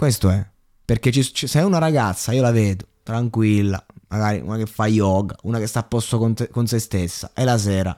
[0.00, 0.42] Questo è.
[0.82, 4.86] Perché ci, ci, se è una ragazza, io la vedo, tranquilla, magari una che fa
[4.86, 7.94] yoga, una che sta a posto con, te, con se stessa, e la sera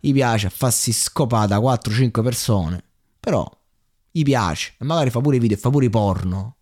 [0.00, 2.82] gli piace farsi scopare da 4-5 persone,
[3.20, 3.46] però
[4.10, 6.56] gli piace, e magari fa pure i video, fa pure i porno,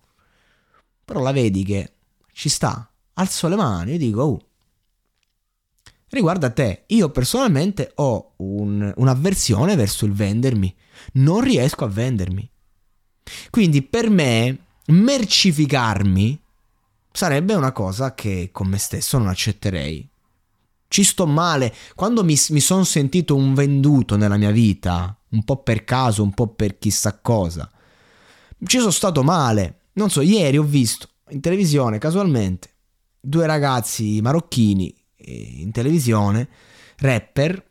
[1.04, 1.92] però la vedi che
[2.32, 4.40] ci sta, alzo le mani e dico, oh,
[6.08, 10.74] riguarda te, io personalmente ho un, un'avversione verso il vendermi,
[11.12, 12.50] non riesco a vendermi.
[13.48, 16.40] Quindi per me mercificarmi
[17.12, 20.08] sarebbe una cosa che con me stesso non accetterei.
[20.88, 21.74] Ci sto male.
[21.94, 26.32] Quando mi, mi sono sentito un venduto nella mia vita, un po' per caso, un
[26.32, 27.70] po' per chissà cosa,
[28.64, 29.80] ci sono stato male.
[29.94, 32.70] Non so, ieri ho visto in televisione casualmente
[33.24, 36.48] due ragazzi marocchini eh, in televisione,
[36.96, 37.64] rapper,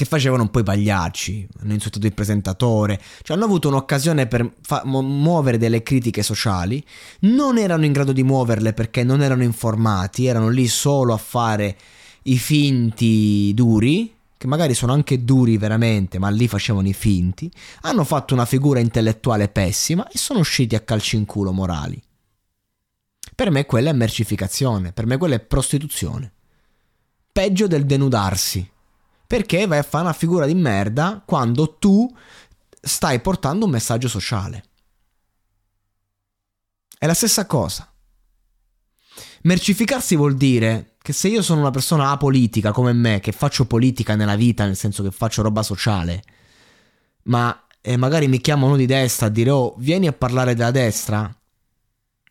[0.00, 4.50] che facevano un po' i pagliacci, hanno insultato il presentatore, cioè hanno avuto un'occasione per
[4.62, 6.82] fa- muovere delle critiche sociali,
[7.20, 11.76] non erano in grado di muoverle perché non erano informati, erano lì solo a fare
[12.22, 18.04] i finti duri, che magari sono anche duri veramente, ma lì facevano i finti, hanno
[18.04, 22.02] fatto una figura intellettuale pessima e sono usciti a calci in culo morali.
[23.34, 26.32] Per me quella è mercificazione, per me quella è prostituzione.
[27.30, 28.66] Peggio del denudarsi
[29.30, 32.12] perché vai a fare una figura di merda quando tu
[32.80, 34.64] stai portando un messaggio sociale.
[36.98, 37.88] È la stessa cosa.
[39.42, 44.16] Mercificarsi vuol dire che se io sono una persona apolitica come me, che faccio politica
[44.16, 46.24] nella vita, nel senso che faccio roba sociale,
[47.26, 51.32] ma eh, magari mi chiamano di destra a dire oh vieni a parlare della destra,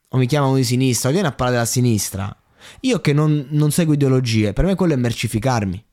[0.10, 2.38] o mi chiamano di sinistra, o vieni a parlare della sinistra,
[2.82, 5.86] io che non, non seguo ideologie, per me quello è mercificarmi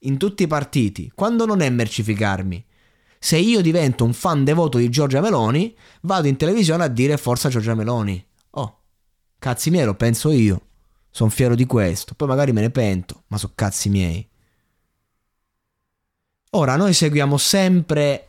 [0.00, 2.64] in tutti i partiti, quando non è mercificarmi.
[3.18, 7.48] Se io divento un fan devoto di Giorgia Meloni, vado in televisione a dire forza
[7.48, 8.24] Giorgia Meloni.
[8.50, 8.80] Oh,
[9.38, 10.60] cazzi miei, lo penso io.
[11.10, 12.14] Sono fiero di questo.
[12.14, 14.28] Poi magari me ne pento, ma sono cazzi miei.
[16.50, 18.28] Ora, noi seguiamo sempre...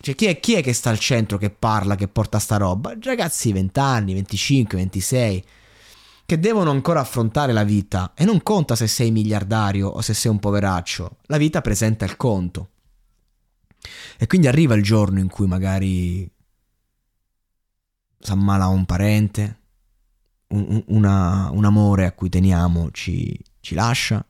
[0.00, 2.96] Cioè, chi è, chi è che sta al centro, che parla, che porta sta roba?
[3.00, 5.44] Ragazzi di 20 anni, 25, 26
[6.28, 10.30] che devono ancora affrontare la vita e non conta se sei miliardario o se sei
[10.30, 12.68] un poveraccio, la vita presenta il conto.
[14.18, 16.30] E quindi arriva il giorno in cui magari
[18.18, 19.60] s'ammala un parente,
[20.48, 24.22] un, una, un amore a cui teniamo ci, ci lascia,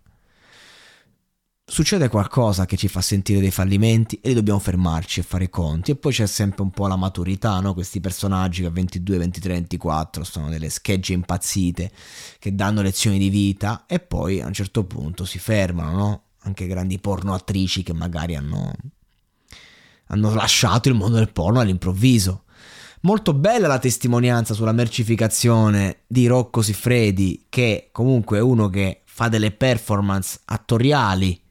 [1.71, 5.51] succede qualcosa che ci fa sentire dei fallimenti e lì dobbiamo fermarci e fare i
[5.51, 5.91] conti.
[5.91, 7.75] E poi c'è sempre un po' la maturità, no?
[7.75, 11.93] Questi personaggi che a 22, 23, 24 sono delle schegge impazzite
[12.39, 16.23] che danno lezioni di vita e poi a un certo punto si fermano, no?
[16.43, 18.73] Anche grandi porno attrici che magari hanno,
[20.07, 22.45] hanno lasciato il mondo del porno all'improvviso.
[23.03, 29.29] Molto bella la testimonianza sulla mercificazione di Rocco Siffredi, che comunque è uno che fa
[29.29, 31.47] delle performance attoriali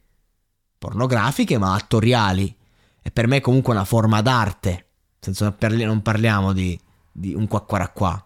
[0.78, 2.54] pornografiche ma attoriali.
[3.02, 4.84] E per me è comunque una forma d'arte.
[5.20, 6.78] Senza non parliamo di,
[7.10, 8.22] di un qua qua qua.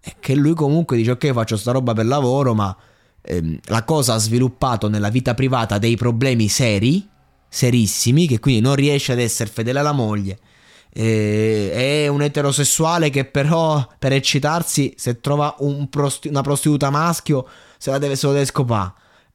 [0.00, 2.76] E che lui comunque dice ok faccio sta roba per lavoro ma
[3.22, 7.08] ehm, la cosa ha sviluppato nella vita privata dei problemi seri,
[7.48, 10.38] serissimi, che quindi non riesce ad essere fedele alla moglie.
[10.90, 17.46] E, è un eterosessuale che però per eccitarsi se trova un prosti- una prostituta maschio
[17.78, 18.92] se la deve, se lo deve scopare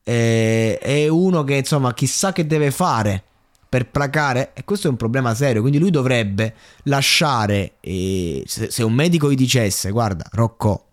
[0.09, 3.23] eh, è uno che insomma chissà che deve fare
[3.69, 8.81] per placare e questo è un problema serio quindi lui dovrebbe lasciare eh, se, se,
[8.81, 10.85] un medico gli dicesse guarda Rocco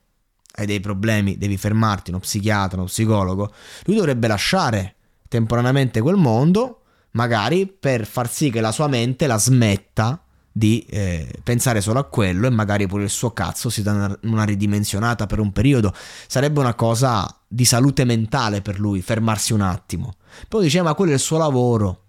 [0.56, 4.97] hai dei problemi devi fermarti uno psichiatra uno psicologo lui dovrebbe lasciare
[5.28, 6.82] temporaneamente quel mondo
[7.12, 10.21] magari per far sì che la sua mente la smetta
[10.53, 14.19] di eh, pensare solo a quello e magari pure il suo cazzo si dà una,
[14.22, 15.93] una ridimensionata per un periodo.
[16.26, 20.14] Sarebbe una cosa di salute mentale per lui, fermarsi un attimo.
[20.48, 22.02] Poi dice, ma quello è il suo lavoro.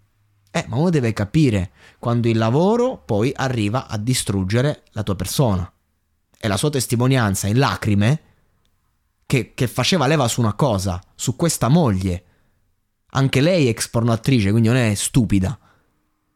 [0.52, 5.72] Eh, ma uno deve capire quando il lavoro poi arriva a distruggere la tua persona.
[6.40, 8.22] E la sua testimonianza in lacrime,
[9.26, 12.24] che, che faceva leva su una cosa, su questa moglie.
[13.12, 15.60] Anche lei è ex pornoattrice, quindi non è stupida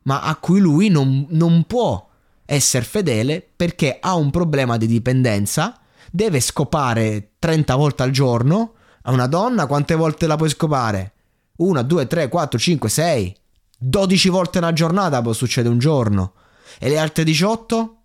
[0.03, 2.09] ma a cui lui non, non può
[2.45, 5.79] essere fedele perché ha un problema di dipendenza,
[6.11, 8.73] deve scopare 30 volte al giorno.
[9.03, 11.13] A una donna quante volte la puoi scopare?
[11.57, 13.35] Una, due, tre, quattro, cinque, sei.
[13.77, 16.33] 12 volte una giornata può succedere un giorno.
[16.79, 17.97] E le altre 18?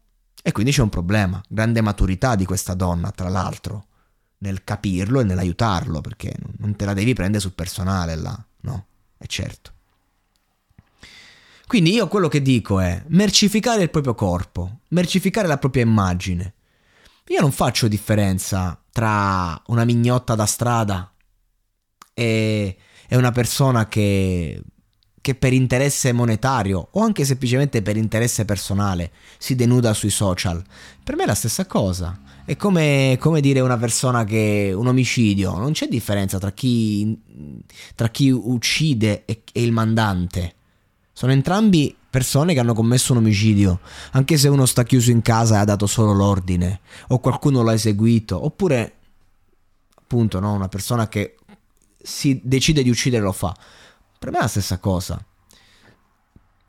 [0.42, 1.40] E quindi c'è un problema.
[1.48, 3.86] Grande maturità di questa donna, tra l'altro,
[4.38, 8.86] nel capirlo e nell'aiutarlo, perché non te la devi prendere sul personale là, no?
[9.18, 9.72] È certo.
[11.66, 16.54] Quindi io quello che dico è mercificare il proprio corpo, mercificare la propria immagine.
[17.28, 21.12] Io non faccio differenza tra una mignotta da strada
[22.14, 22.76] e,
[23.08, 24.62] e una persona che,
[25.20, 30.62] che per interesse monetario o anche semplicemente per interesse personale si denuda sui social.
[31.02, 32.16] Per me è la stessa cosa.
[32.44, 37.20] È come, come dire una persona che un omicidio, non c'è differenza tra chi,
[37.96, 40.54] tra chi uccide e, e il mandante.
[41.12, 43.80] Sono entrambi persone che hanno commesso un omicidio,
[44.12, 47.74] anche se uno sta chiuso in casa e ha dato solo l'ordine, o qualcuno l'ha
[47.74, 48.94] eseguito, oppure
[49.94, 51.36] appunto no, una persona che
[52.02, 53.54] si decide di uccidere lo fa.
[54.18, 55.22] Per me è la stessa cosa.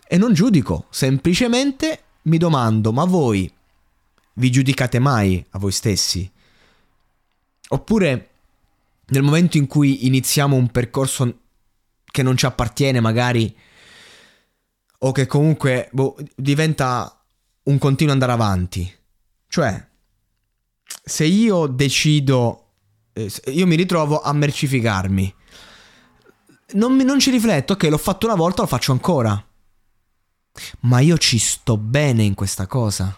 [0.05, 3.49] E non giudico, semplicemente mi domando, ma voi
[4.33, 6.29] vi giudicate mai a voi stessi?
[7.69, 8.29] Oppure
[9.05, 11.37] nel momento in cui iniziamo un percorso
[12.03, 13.55] che non ci appartiene, magari
[14.99, 17.23] o che comunque boh, diventa
[17.63, 18.91] un continuo andare avanti.
[19.47, 19.87] Cioè,
[21.03, 22.71] se io decido,
[23.13, 25.35] eh, io mi ritrovo a mercificarmi,
[26.73, 29.41] non, mi, non ci rifletto, ok, l'ho fatto una volta, lo faccio ancora.
[30.81, 33.15] Ma io ci sto bene in questa cosa.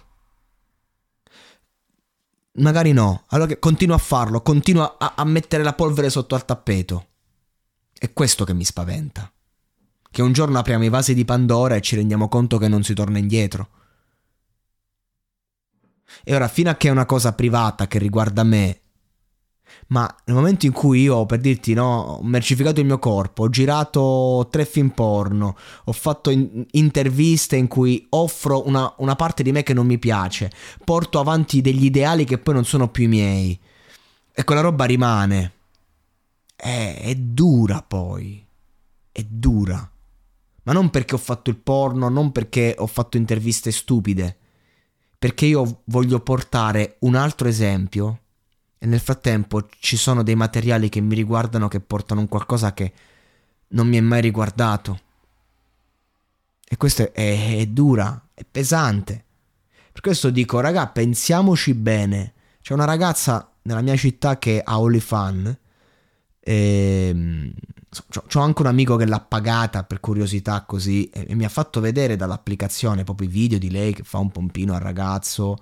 [2.53, 7.07] Magari no, allora continuo a farlo, continuo a, a mettere la polvere sotto al tappeto.
[7.97, 9.31] È questo che mi spaventa
[10.11, 12.93] che un giorno apriamo i vasi di Pandora e ci rendiamo conto che non si
[12.93, 13.69] torna indietro.
[16.23, 18.81] E ora, fino a che è una cosa privata che riguarda me,
[19.87, 23.49] ma nel momento in cui io, per dirti, no, ho mercificato il mio corpo, ho
[23.49, 29.51] girato tre film porno, ho fatto in- interviste in cui offro una, una parte di
[29.51, 30.51] me che non mi piace,
[30.83, 33.59] porto avanti degli ideali che poi non sono più i miei,
[34.31, 35.53] e quella roba rimane.
[36.55, 38.45] È, è dura poi,
[39.11, 39.89] è dura.
[40.69, 44.37] Ma non perché ho fatto il porno, non perché ho fatto interviste stupide,
[45.17, 48.19] perché io voglio portare un altro esempio
[48.77, 52.93] e nel frattempo ci sono dei materiali che mi riguardano che portano un qualcosa che
[53.69, 54.99] non mi è mai riguardato.
[56.63, 59.23] E questo è, è dura, è pesante.
[59.91, 62.33] Per questo dico, raga, pensiamoci bene.
[62.61, 65.57] C'è una ragazza nella mia città che ha OnlyFans.
[66.39, 67.53] E ehm,
[68.35, 72.15] ho anche un amico che l'ha pagata per curiosità così e, mi ha fatto vedere
[72.15, 75.57] dall'applicazione proprio i video di lei che fa un pompino al ragazzo,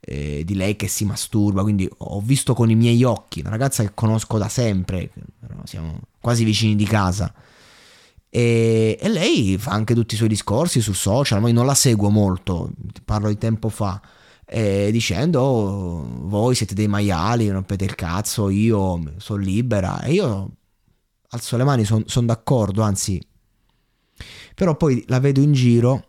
[0.00, 3.82] eh, di lei che si masturba, quindi ho visto con i miei occhi, una ragazza
[3.82, 5.10] che conosco da sempre,
[5.64, 7.32] siamo quasi vicini di casa.
[8.30, 11.74] E, e lei fa anche tutti i suoi discorsi sul social, ma io non la
[11.74, 12.70] seguo molto,
[13.04, 14.00] parlo di tempo fa.
[14.44, 20.50] Eh, dicendo oh, voi siete dei maiali, rompete il cazzo, io sono libera e io
[21.28, 23.20] alzo le mani, sono son d'accordo, anzi,
[24.54, 26.08] però poi la vedo in giro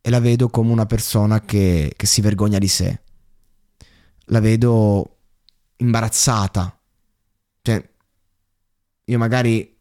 [0.00, 3.00] e la vedo come una persona che, che si vergogna di sé.
[4.26, 5.18] La vedo
[5.76, 6.76] imbarazzata.
[7.62, 7.90] Cioè,
[9.04, 9.78] io magari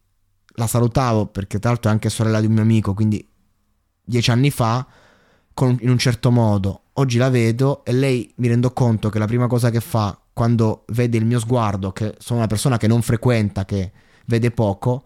[0.56, 3.28] la salutavo perché tra l'altro è anche sorella di un mio amico, quindi
[4.04, 4.86] dieci anni fa,
[5.54, 6.81] con, in un certo modo.
[6.94, 10.84] Oggi la vedo e lei mi rendo conto che la prima cosa che fa quando
[10.88, 13.92] vede il mio sguardo, che sono una persona che non frequenta, che
[14.26, 15.04] vede poco,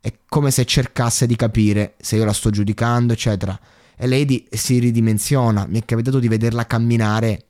[0.00, 3.58] è come se cercasse di capire se io la sto giudicando, eccetera.
[3.96, 5.66] E lei di, si ridimensiona.
[5.66, 7.44] Mi è capitato di vederla camminare,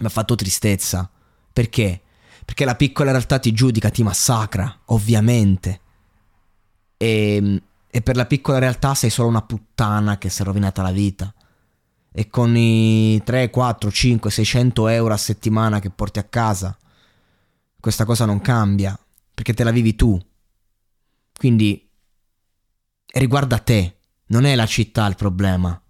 [0.00, 1.10] mi ha fatto tristezza.
[1.52, 2.00] Perché?
[2.44, 5.80] Perché la piccola realtà ti giudica, ti massacra, ovviamente.
[6.96, 10.90] E, e per la piccola realtà sei solo una puttana che si è rovinata la
[10.90, 11.32] vita.
[12.12, 16.76] E con i 3, 4, 5, 600 euro a settimana che porti a casa,
[17.80, 18.96] questa cosa non cambia
[19.42, 20.16] perché te la vivi tu.
[21.36, 21.90] Quindi
[23.14, 25.82] riguarda te, non è la città il problema.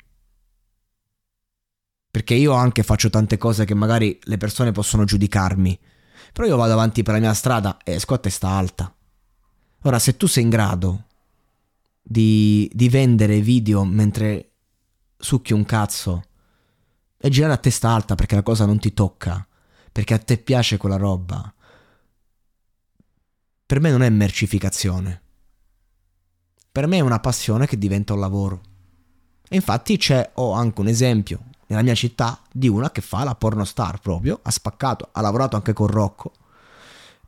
[2.10, 5.78] Perché io anche faccio tante cose che magari le persone possono giudicarmi.
[6.32, 8.94] Però io vado avanti per la mia strada e esco a testa alta.
[9.82, 11.06] Ora, se tu sei in grado
[12.00, 14.51] di, di vendere video mentre
[15.22, 16.24] succhi un cazzo
[17.16, 19.46] e girare a testa alta perché la cosa non ti tocca,
[19.90, 21.52] perché a te piace quella roba,
[23.64, 25.22] per me non è mercificazione.
[26.70, 28.60] Per me è una passione che diventa un lavoro.
[29.48, 33.34] E infatti c'è, ho anche un esempio nella mia città di una che fa la
[33.34, 36.32] pornostar proprio, ha spaccato, ha lavorato anche con Rocco.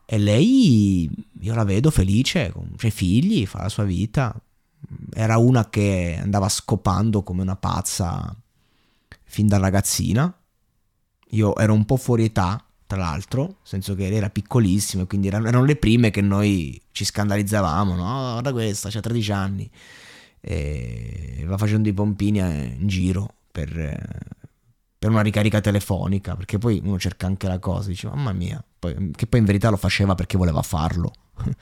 [0.04, 1.10] E lei,
[1.40, 4.38] io la vedo felice, i figli, fa la sua vita.
[5.12, 8.34] Era una che andava scopando come una pazza
[9.24, 10.32] fin da ragazzina.
[11.30, 15.26] Io ero un po' fuori età, tra l'altro, nel senso che era piccolissimo e quindi
[15.26, 18.30] erano, erano, le prime che noi ci scandalizzavamo, no?
[18.32, 19.70] Guarda questa, c'ha 13 anni.
[20.40, 23.70] e va facendo i pompini eh, in giro per,
[24.98, 29.10] per, una ricarica telefonica, perché poi uno cerca anche la cosa, dice mamma mia, poi,
[29.16, 31.12] che poi in verità lo faceva perché voleva farlo.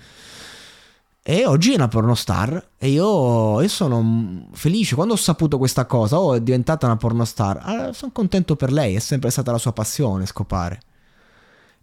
[1.24, 4.96] E oggi è una pornostar e io, io, sono felice.
[4.96, 8.96] Quando ho saputo questa cosa, oh, è diventata una pornostar, eh, sono contento per lei,
[8.96, 10.80] è sempre stata la sua passione scopare.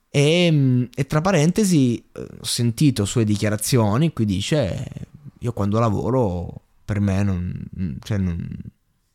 [0.10, 4.86] E, e tra parentesi eh, ho sentito sue dichiarazioni cui dice,
[5.39, 8.46] io quando lavoro per me non, cioè non,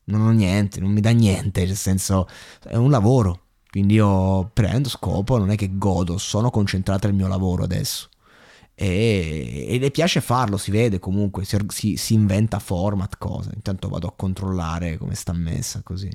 [0.04, 2.26] non ho niente, non mi dà niente, nel senso
[2.62, 3.40] è un lavoro.
[3.70, 8.08] Quindi io prendo, scopo, non è che godo, sono concentrato nel mio lavoro adesso
[8.76, 13.50] e, e, le piace farlo, si vede comunque, si, si, si, inventa format, cose.
[13.54, 16.10] Intanto vado a controllare come sta messa così.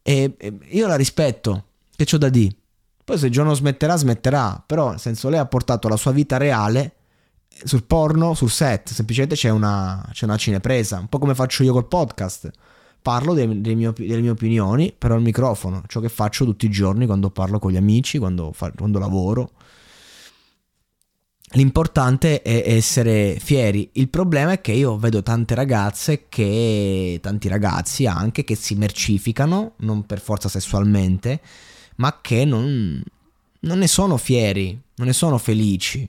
[0.00, 2.56] E, e io la rispetto, che c'ho da dire.
[3.04, 4.62] Poi se il giorno smetterà, smetterà.
[4.64, 6.94] Però, nel senso, lei ha portato la sua vita reale
[7.64, 8.90] sul porno, sul set.
[8.90, 10.98] Semplicemente c'è una, c'è una cinepresa.
[10.98, 12.50] Un po' come faccio io col podcast.
[13.02, 15.82] Parlo dei, dei mie, delle mie opinioni, però al microfono.
[15.86, 19.50] Ciò che faccio tutti i giorni quando parlo con gli amici, quando, quando lavoro
[21.54, 23.90] L'importante è essere fieri.
[23.94, 29.74] Il problema è che io vedo tante ragazze che, tanti ragazzi anche, che si mercificano,
[29.78, 31.42] non per forza sessualmente,
[31.96, 33.02] ma che non,
[33.60, 36.08] non ne sono fieri, non ne sono felici.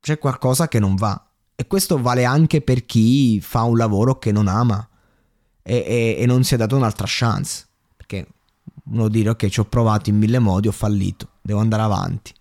[0.00, 1.24] C'è qualcosa che non va.
[1.54, 4.88] E questo vale anche per chi fa un lavoro che non ama
[5.62, 7.64] e, e, e non si è dato un'altra chance.
[7.96, 8.26] Perché
[8.86, 12.32] uno dire ok, ci ho provato in mille modi, ho fallito, devo andare avanti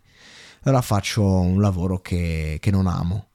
[0.64, 3.28] allora faccio un lavoro che, che non amo.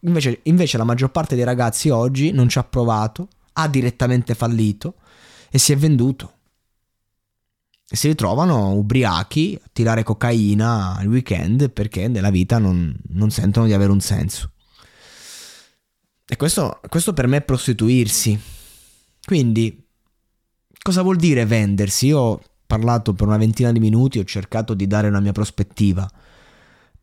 [0.00, 4.94] Invece, invece la maggior parte dei ragazzi oggi non ci ha provato, ha direttamente fallito
[5.50, 6.34] e si è venduto.
[7.86, 13.66] E si ritrovano ubriachi a tirare cocaina al weekend perché nella vita non, non sentono
[13.66, 14.52] di avere un senso.
[16.24, 18.40] E questo, questo per me è prostituirsi.
[19.22, 19.84] Quindi,
[20.80, 22.06] cosa vuol dire vendersi?
[22.06, 26.08] Io ho parlato per una ventina di minuti, ho cercato di dare una mia prospettiva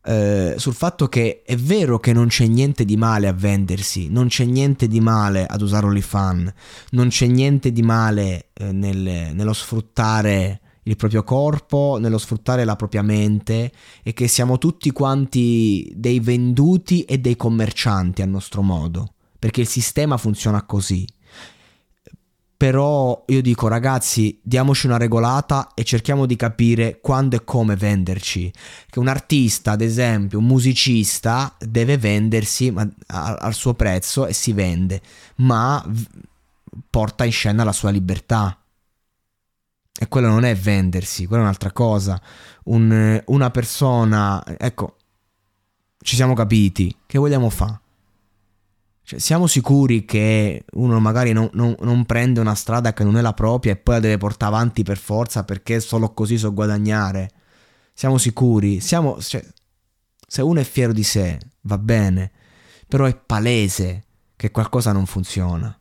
[0.08, 4.28] eh, sul fatto che è vero che non c'è niente di male a vendersi, non
[4.28, 6.52] c'è niente di male ad usare OnlyFans,
[6.92, 12.74] non c'è niente di male eh, nel, nello sfruttare il proprio corpo, nello sfruttare la
[12.74, 13.70] propria mente
[14.02, 19.68] e che siamo tutti quanti dei venduti e dei commercianti a nostro modo, perché il
[19.68, 21.06] sistema funziona così.
[22.58, 28.52] Però io dico ragazzi, diamoci una regolata e cerchiamo di capire quando e come venderci.
[28.90, 32.74] Che un artista, ad esempio, un musicista, deve vendersi
[33.06, 35.00] al suo prezzo e si vende,
[35.36, 35.88] ma
[36.90, 38.60] porta in scena la sua libertà.
[39.96, 42.20] E quello non è vendersi, quella è un'altra cosa.
[42.64, 44.96] Un, una persona, ecco,
[46.00, 47.86] ci siamo capiti, che vogliamo fare?
[49.08, 53.22] Cioè, siamo sicuri che uno magari non, non, non, prende una strada che non è
[53.22, 57.30] la propria e poi la deve portare avanti per forza perché solo così so guadagnare?
[57.94, 58.80] Siamo sicuri?
[58.80, 59.42] Siamo, cioè,
[60.26, 62.30] se uno è fiero di sé, va bene,
[62.86, 64.04] però è palese
[64.36, 65.74] che qualcosa non funziona.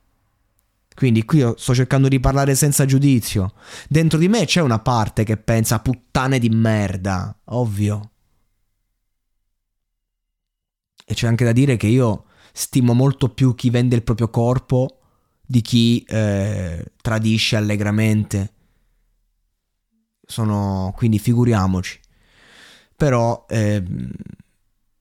[0.96, 3.56] Quindi qui io sto cercando di parlare senza giudizio.
[3.90, 8.12] Dentro di me c'è una parte che pensa puttane di merda, ovvio.
[11.06, 12.27] E c'è anche da dire che io
[12.58, 14.98] stimo molto più chi vende il proprio corpo
[15.46, 18.54] di chi eh, tradisce allegramente.
[20.26, 22.00] Sono, quindi figuriamoci.
[22.96, 23.84] Però eh,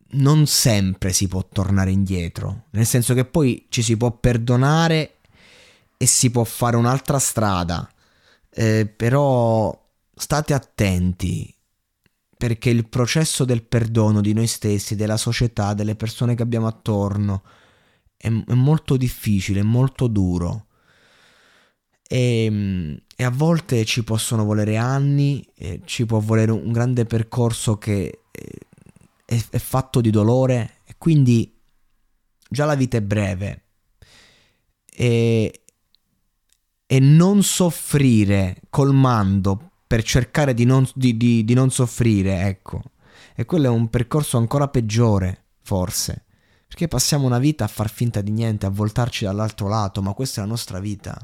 [0.09, 5.17] non sempre si può tornare indietro, nel senso che poi ci si può perdonare
[5.97, 7.91] e si può fare un'altra strada.
[8.51, 9.75] Eh, però
[10.15, 11.56] state attenti
[12.37, 17.43] perché il processo del perdono di noi stessi, della società, delle persone che abbiamo attorno
[18.16, 20.66] è, è molto difficile, è molto duro.
[22.09, 25.45] E, e, a volte ci possono volere anni,
[25.85, 28.21] ci può volere un grande percorso che
[29.25, 31.52] è, è fatto di dolore e quindi
[32.49, 33.62] già la vita è breve.
[34.99, 35.61] E,
[36.87, 42.83] e non soffrire colmando per cercare di non, di, di, di non soffrire, ecco.
[43.35, 46.25] E quello è un percorso ancora peggiore, forse.
[46.66, 50.40] Perché passiamo una vita a far finta di niente, a voltarci dall'altro lato, ma questa
[50.40, 51.16] è la nostra vita.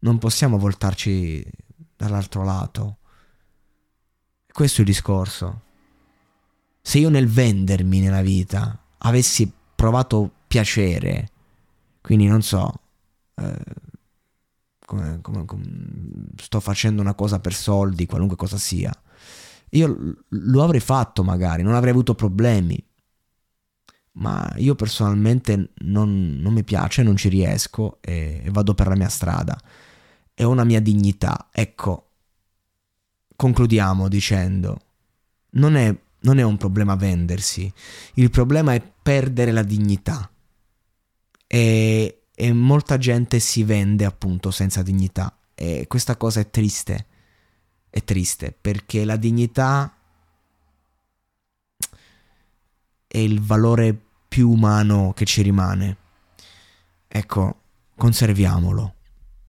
[0.00, 1.44] Non possiamo voltarci
[1.96, 2.96] dall'altro lato.
[4.50, 5.62] Questo è il discorso.
[6.80, 11.28] Se io nel vendermi nella vita avessi provato piacere,
[12.00, 12.72] quindi non so,
[13.36, 13.56] eh,
[14.92, 15.64] come, come, come,
[16.36, 18.92] sto facendo una cosa per soldi, qualunque cosa sia.
[19.70, 22.82] Io lo avrei fatto magari, non avrei avuto problemi.
[24.14, 28.96] ma io personalmente non, non mi piace, non ci riesco e, e vado per la
[28.96, 29.58] mia strada.
[30.34, 31.48] È una mia dignità.
[31.50, 32.10] Ecco,
[33.34, 34.78] concludiamo dicendo,
[35.52, 37.72] non è, non è un problema vendersi,
[38.14, 40.30] il problema è perdere la dignità.
[41.46, 45.36] E, e molta gente si vende appunto senza dignità.
[45.54, 47.06] E questa cosa è triste.
[47.90, 49.94] È triste perché la dignità
[53.06, 53.94] è il valore
[54.26, 55.96] più umano che ci rimane.
[57.06, 57.60] Ecco,
[57.96, 58.94] conserviamolo.